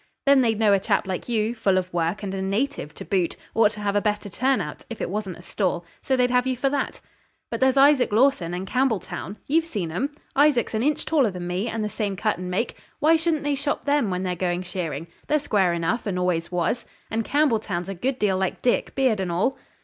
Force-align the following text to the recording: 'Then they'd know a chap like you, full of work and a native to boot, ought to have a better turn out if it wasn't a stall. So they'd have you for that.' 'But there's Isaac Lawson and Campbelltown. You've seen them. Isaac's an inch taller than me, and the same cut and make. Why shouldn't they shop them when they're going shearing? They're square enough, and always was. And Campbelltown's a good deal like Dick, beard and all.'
'Then 0.25 0.41
they'd 0.41 0.57
know 0.57 0.73
a 0.73 0.79
chap 0.79 1.05
like 1.05 1.29
you, 1.29 1.53
full 1.53 1.77
of 1.77 1.93
work 1.93 2.23
and 2.23 2.33
a 2.33 2.41
native 2.41 2.91
to 2.91 3.05
boot, 3.05 3.35
ought 3.53 3.69
to 3.69 3.79
have 3.81 3.95
a 3.95 4.01
better 4.01 4.29
turn 4.29 4.59
out 4.59 4.83
if 4.89 4.99
it 4.99 5.11
wasn't 5.11 5.37
a 5.37 5.43
stall. 5.43 5.85
So 6.01 6.17
they'd 6.17 6.31
have 6.31 6.47
you 6.47 6.57
for 6.57 6.69
that.' 6.69 7.01
'But 7.51 7.59
there's 7.59 7.77
Isaac 7.77 8.11
Lawson 8.11 8.55
and 8.55 8.65
Campbelltown. 8.65 9.37
You've 9.45 9.63
seen 9.65 9.89
them. 9.89 10.15
Isaac's 10.35 10.73
an 10.73 10.81
inch 10.81 11.05
taller 11.05 11.29
than 11.29 11.45
me, 11.45 11.67
and 11.67 11.83
the 11.83 11.87
same 11.87 12.15
cut 12.15 12.39
and 12.39 12.49
make. 12.49 12.77
Why 12.97 13.15
shouldn't 13.15 13.43
they 13.43 13.53
shop 13.53 13.85
them 13.85 14.09
when 14.09 14.23
they're 14.23 14.35
going 14.35 14.63
shearing? 14.63 15.05
They're 15.27 15.37
square 15.37 15.71
enough, 15.71 16.07
and 16.07 16.17
always 16.17 16.51
was. 16.51 16.87
And 17.11 17.23
Campbelltown's 17.23 17.87
a 17.87 17.93
good 17.93 18.17
deal 18.17 18.37
like 18.39 18.63
Dick, 18.63 18.95
beard 18.95 19.19
and 19.19 19.31
all.' 19.31 19.55